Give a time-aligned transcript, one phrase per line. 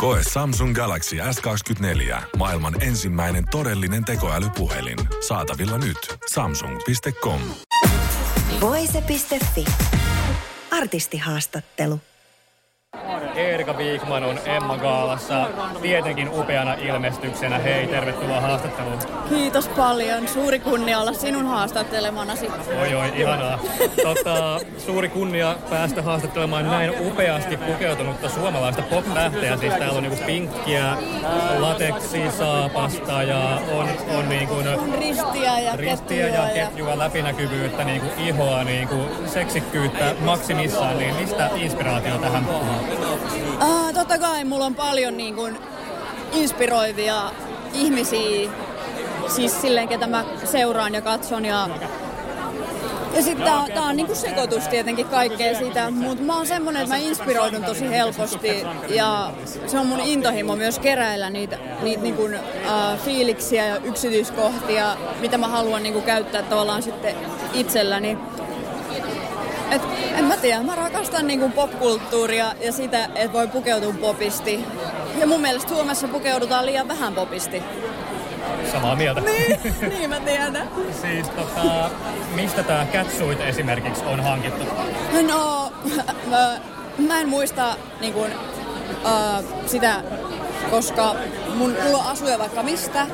[0.00, 2.22] Koe Samsung Galaxy S24.
[2.36, 4.98] Maailman ensimmäinen todellinen tekoälypuhelin.
[5.28, 6.18] Saatavilla nyt.
[6.32, 7.40] Samsung.com.
[8.60, 9.64] Voise.fi.
[10.70, 12.00] Artistihaastattelu.
[13.36, 15.46] Erika Viikman on Emma Gaalassa
[15.82, 17.58] tietenkin upeana ilmestyksenä.
[17.58, 18.98] Hei, tervetuloa haastatteluun.
[19.28, 20.28] Kiitos paljon.
[20.28, 22.48] Suuri kunnia olla sinun haastattelemanasi.
[22.80, 23.58] Oi oi, ihanaa.
[24.02, 29.56] Tota, suuri kunnia päästä haastattelemaan näin upeasti pukeutunutta suomalaista pop-tähteä.
[29.56, 30.96] Siis täällä on niinku pinkkiä,
[31.58, 34.54] lateksi, saapasta ja on, on niinku
[34.98, 38.96] ristiä ja ristiä ja ketjua, läpinäkyvyyttä, niinku ihoa, niinku
[39.26, 40.98] seksikkyyttä maksimissaan.
[40.98, 42.79] Niin mistä inspiraatio tähän puhuu?
[43.62, 45.58] Uh, totta kai mulla on paljon niin kuin,
[46.32, 47.30] inspiroivia
[47.74, 48.50] ihmisiä,
[49.28, 51.44] siis silleen, ketä mä seuraan ja katson.
[51.44, 51.68] Ja,
[53.14, 56.94] ja sitten tää, tää on niinku sekoitus tietenkin kaikkea siitä, mutta mä oon semmonen, että
[56.94, 59.32] mä inspiroidun tosi helposti ja
[59.66, 65.48] se on mun intohimo myös keräillä niitä, niitä niinku, uh, fiiliksiä ja yksityiskohtia, mitä mä
[65.48, 67.14] haluan niinku käyttää tavallaan sitten
[67.54, 68.18] itselläni.
[69.70, 69.82] Et,
[70.18, 74.64] en mä tiedä, mä rakastan niinku popkulttuuria ja sitä, että voi pukeutua popisti.
[75.18, 77.62] Ja mun mielestä Suomessa pukeudutaan liian vähän popisti.
[78.72, 79.20] Samaa mieltä.
[79.20, 79.60] Niin,
[79.98, 80.68] niin mä tiedän.
[81.02, 81.90] siis tota,
[82.34, 84.64] mistä tää Catsuit esimerkiksi on hankittu?
[85.28, 85.72] No,
[86.30, 86.60] mä,
[87.08, 88.30] mä en muista niin kun,
[89.04, 90.02] uh, sitä,
[90.70, 91.14] koska
[91.54, 93.06] mun, mulla asuja vaikka mistä,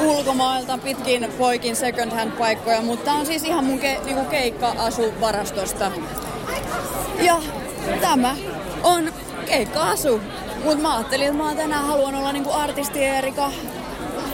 [0.00, 5.92] ulkomailta pitkin poikin second hand paikkoja, mutta on siis ihan mun ke, niinku keikka-asu-varastosta.
[7.20, 7.36] Ja
[8.00, 8.36] tämä
[8.82, 9.12] on
[9.46, 10.20] keikka-asu.
[10.64, 13.50] Mutta mä ajattelin, että mä tänään haluan olla niinku artisti Erika,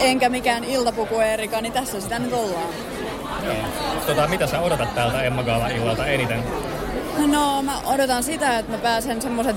[0.00, 2.68] enkä mikään iltapuku Erika, niin tässä sitä nyt ollaan.
[3.44, 3.54] Joo.
[4.06, 6.44] Tota, mitä sä odotat täältä Emma Gaala illalta eniten?
[7.26, 9.56] No mä odotan sitä, että mä pääsen semmoset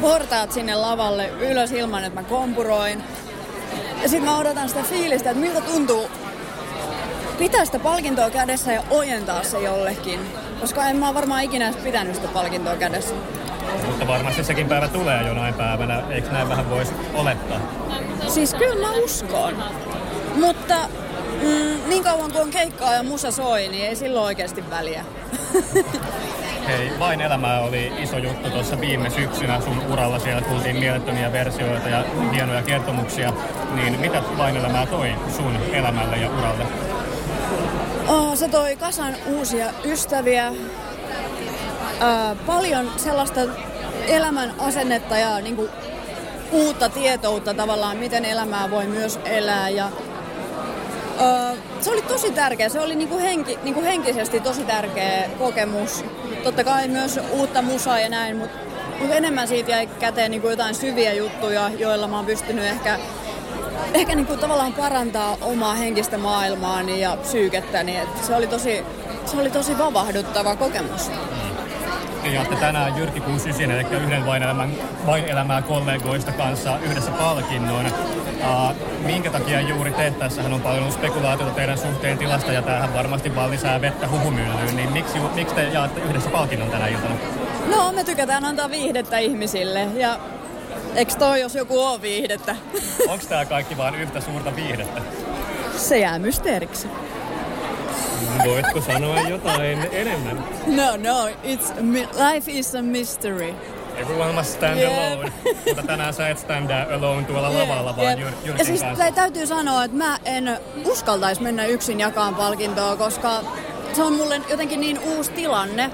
[0.00, 3.04] portaat sinne lavalle ylös ilman, että mä kompuroin.
[4.02, 6.10] Ja sitten mä odotan sitä fiilistä, että miltä tuntuu
[7.38, 10.20] pitää sitä palkintoa kädessä ja ojentaa se jollekin.
[10.60, 13.14] Koska en mä varmaan ikinä edes pitänyt sitä palkintoa kädessä.
[13.86, 17.60] Mutta varmasti sekin päivä tulee jonain päivänä, eikö näin vähän voisi olettaa?
[18.28, 19.64] Siis kyllä mä uskon.
[20.34, 20.74] Mutta
[21.42, 25.04] mm, niin kauan kuin on keikkaa ja musa soi, niin ei silloin oikeasti väliä.
[26.68, 30.18] Hei, Vain elämää oli iso juttu tuossa viime syksynä sun uralla.
[30.18, 33.32] Siellä kuultiin mielettömiä versioita ja hienoja kertomuksia.
[33.74, 36.66] Niin mitä Vain elämää toi sun elämälle ja uralle?
[38.08, 40.52] Oh, se toi kasan uusia ystäviä.
[42.00, 43.40] Ää, paljon sellaista
[44.06, 45.68] elämän asennetta ja niinku,
[46.52, 49.68] uutta tietoutta tavallaan, miten elämää voi myös elää.
[49.68, 49.90] Ja,
[51.80, 52.68] se oli tosi tärkeä.
[52.68, 56.04] Se oli niinku henki, niinku henkisesti tosi tärkeä kokemus
[56.42, 58.58] totta kai myös uutta musaa ja näin, mutta
[59.00, 62.98] mut enemmän siitä jäi käteen niin kuin jotain syviä juttuja, joilla mä oon pystynyt ehkä,
[63.94, 67.96] ehkä niin kuin tavallaan parantaa omaa henkistä maailmaani ja psyykettäni.
[67.96, 68.84] Et se, oli tosi,
[69.26, 71.10] se oli tosi vavahduttava kokemus.
[72.28, 74.72] Te jaatte tänään Jyrki 69, eli yhden vain, elämän,
[75.06, 77.86] vain elämää kollegoista kanssa yhdessä palkinnon.
[77.86, 83.34] Uh, minkä takia juuri te, tässähän on paljon spekulaatiota teidän suhteen tilasta ja tämähän varmasti
[83.34, 87.14] vaan lisää vettä huhumyllyyn, niin miksi, miksi te jaatte yhdessä palkinnon tänä iltana?
[87.76, 90.18] No, me tykätään antaa viihdettä ihmisille ja
[90.94, 92.56] eikö toi, jos joku on viihdettä?
[93.08, 95.00] Onko tämä kaikki vaan yhtä suurta viihdettä?
[95.76, 96.88] Se jää mysteeriksi.
[98.44, 100.44] Voitko sanoa jotain enemmän?
[100.66, 101.72] No, no, it's,
[102.32, 103.54] life is a mystery.
[103.96, 104.92] Everyone must stand yep.
[104.92, 105.32] alone.
[105.66, 107.58] Mutta tänään sä et standa alone tuolla yep.
[107.68, 108.18] lavalla, vaan yep.
[108.18, 109.12] Jyrkin Ja siis kanssa.
[109.12, 113.30] täytyy sanoa, että mä en uskaltaisi mennä yksin jakaan palkintoa, koska
[113.92, 115.90] se on mulle jotenkin niin uusi tilanne.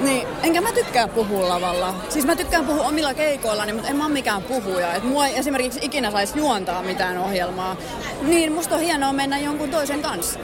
[0.00, 1.94] Niin, enkä mä tykkää puhua lavalla.
[2.08, 4.94] Siis mä tykkään puhua omilla keikoillani, mutta en mä ole mikään puhuja.
[4.94, 7.76] Et mua ei esimerkiksi ikinä saisi juontaa mitään ohjelmaa.
[8.22, 10.38] Niin musta on hienoa mennä jonkun toisen kanssa.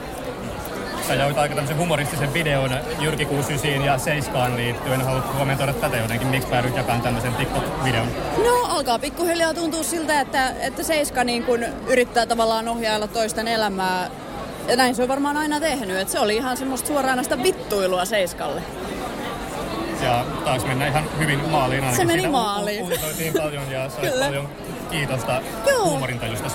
[1.07, 5.01] Sä jaoit aika tämmöisen humoristisen videon Jyrki 69 ja Seiskaan liittyen.
[5.01, 6.27] Haluatko kommentoida tätä jotenkin?
[6.27, 8.07] Miksi päädyit jakamaan tämmöisen TikTok-videon?
[8.43, 14.09] No, alkaa pikkuhiljaa tuntua siltä, että, että Seiska niin kun yrittää tavallaan ohjailla toisten elämää.
[14.67, 15.97] Ja näin se on varmaan aina tehnyt.
[15.97, 18.61] Että se oli ihan semmoista suoranaista vittuilua Seiskalle.
[20.03, 21.83] Ja taas mennä ihan hyvin maaliin.
[21.83, 22.83] Ainakin se meni maaliin.
[22.83, 24.49] Uutisoitiin paljon ja sai paljon
[24.91, 25.41] kiitosta
[25.83, 26.49] huumorintajusta.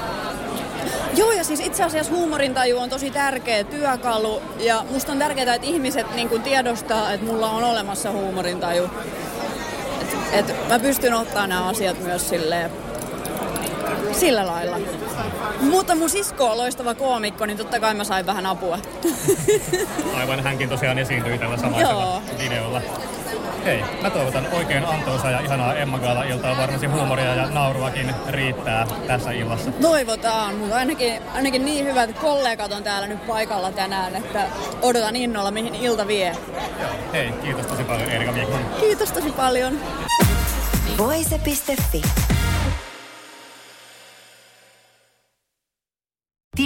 [1.17, 5.67] Joo, ja siis itse asiassa huumorintaju on tosi tärkeä työkalu, ja musta on tärkeää, että
[5.67, 8.91] ihmiset niin kuin tiedostaa, että mulla on olemassa huumorintaju.
[10.33, 12.71] Että et mä pystyn ottaa nämä asiat myös silleen,
[14.13, 14.77] sillä lailla.
[15.61, 18.79] Mutta mun sisko on loistava koomikko, niin totta kai mä sain vähän apua.
[20.17, 22.81] Aivan, hänkin tosiaan esiintyi tällä samaisella videolla.
[23.65, 26.57] Hei, mä toivotan oikein antoisaa ja ihanaa Emma iltaa.
[26.57, 29.71] Varmasti huumoria ja nauruakin riittää tässä illassa.
[29.71, 34.47] Toivotaan, mutta ainakin, ainakin niin hyvät kollegat on täällä nyt paikalla tänään, että
[34.83, 36.37] odotan innolla, mihin ilta vie.
[36.81, 38.61] Joo, hei, kiitos tosi paljon Erika Viekman.
[38.81, 39.81] Kiitos tosi paljon.
[40.99, 42.03] Voise.fi.